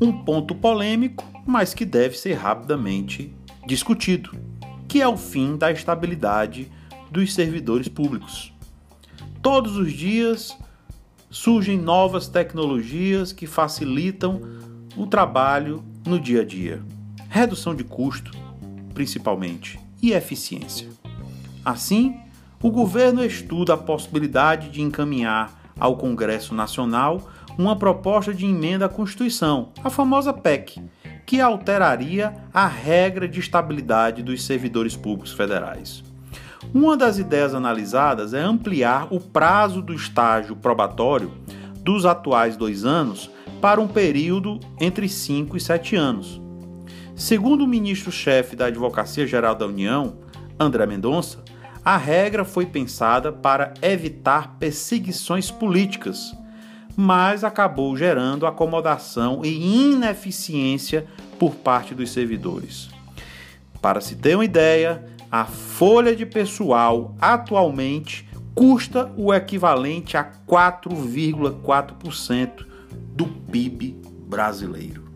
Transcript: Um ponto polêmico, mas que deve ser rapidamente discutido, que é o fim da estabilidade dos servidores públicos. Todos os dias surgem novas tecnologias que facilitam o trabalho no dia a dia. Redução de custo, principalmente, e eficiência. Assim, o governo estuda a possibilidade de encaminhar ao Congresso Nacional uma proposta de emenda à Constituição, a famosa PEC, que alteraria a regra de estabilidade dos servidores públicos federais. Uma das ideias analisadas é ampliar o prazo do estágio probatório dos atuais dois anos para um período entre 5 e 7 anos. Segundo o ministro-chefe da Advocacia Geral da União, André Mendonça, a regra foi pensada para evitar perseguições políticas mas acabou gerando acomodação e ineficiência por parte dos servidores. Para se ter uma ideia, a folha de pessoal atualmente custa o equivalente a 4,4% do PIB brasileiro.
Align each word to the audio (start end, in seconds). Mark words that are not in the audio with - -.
Um 0.00 0.12
ponto 0.24 0.54
polêmico, 0.54 1.24
mas 1.46 1.74
que 1.74 1.84
deve 1.84 2.18
ser 2.18 2.34
rapidamente 2.34 3.32
discutido, 3.66 4.30
que 4.88 5.00
é 5.00 5.06
o 5.06 5.16
fim 5.16 5.56
da 5.56 5.70
estabilidade 5.70 6.70
dos 7.10 7.32
servidores 7.32 7.88
públicos. 7.88 8.52
Todos 9.40 9.76
os 9.76 9.92
dias 9.92 10.56
surgem 11.30 11.78
novas 11.78 12.28
tecnologias 12.28 13.32
que 13.32 13.46
facilitam 13.46 14.40
o 14.96 15.06
trabalho 15.06 15.84
no 16.06 16.18
dia 16.18 16.42
a 16.42 16.44
dia. 16.44 16.82
Redução 17.28 17.74
de 17.74 17.84
custo, 17.84 18.30
principalmente, 18.92 19.80
e 20.02 20.12
eficiência. 20.12 20.88
Assim, 21.64 22.16
o 22.62 22.70
governo 22.70 23.24
estuda 23.24 23.74
a 23.74 23.78
possibilidade 23.78 24.68
de 24.68 24.82
encaminhar 24.82 25.61
ao 25.82 25.96
Congresso 25.96 26.54
Nacional 26.54 27.28
uma 27.58 27.74
proposta 27.74 28.32
de 28.32 28.46
emenda 28.46 28.86
à 28.86 28.88
Constituição, 28.88 29.70
a 29.82 29.90
famosa 29.90 30.32
PEC, 30.32 30.80
que 31.26 31.40
alteraria 31.40 32.32
a 32.54 32.68
regra 32.68 33.26
de 33.26 33.40
estabilidade 33.40 34.22
dos 34.22 34.44
servidores 34.44 34.96
públicos 34.96 35.32
federais. 35.32 36.04
Uma 36.72 36.96
das 36.96 37.18
ideias 37.18 37.52
analisadas 37.52 38.32
é 38.32 38.40
ampliar 38.40 39.08
o 39.10 39.18
prazo 39.18 39.82
do 39.82 39.92
estágio 39.92 40.54
probatório 40.54 41.32
dos 41.78 42.06
atuais 42.06 42.56
dois 42.56 42.84
anos 42.84 43.28
para 43.60 43.80
um 43.80 43.88
período 43.88 44.60
entre 44.80 45.08
5 45.08 45.56
e 45.56 45.60
7 45.60 45.96
anos. 45.96 46.40
Segundo 47.16 47.64
o 47.64 47.68
ministro-chefe 47.68 48.54
da 48.54 48.66
Advocacia 48.66 49.26
Geral 49.26 49.56
da 49.56 49.66
União, 49.66 50.16
André 50.60 50.86
Mendonça, 50.86 51.42
a 51.84 51.96
regra 51.96 52.44
foi 52.44 52.66
pensada 52.66 53.32
para 53.32 53.74
evitar 53.82 54.56
perseguições 54.58 55.50
políticas 55.50 56.32
mas 56.96 57.44
acabou 57.44 57.94
gerando 57.96 58.46
acomodação 58.46 59.44
e 59.44 59.92
ineficiência 59.92 61.06
por 61.38 61.54
parte 61.54 61.94
dos 61.94 62.10
servidores. 62.10 62.90
Para 63.80 64.00
se 64.00 64.16
ter 64.16 64.34
uma 64.34 64.44
ideia, 64.44 65.04
a 65.30 65.44
folha 65.44 66.14
de 66.14 66.26
pessoal 66.26 67.14
atualmente 67.20 68.28
custa 68.54 69.10
o 69.16 69.32
equivalente 69.32 70.14
a 70.16 70.28
4,4% 70.46 72.66
do 73.14 73.26
PIB 73.26 73.96
brasileiro. 74.28 75.11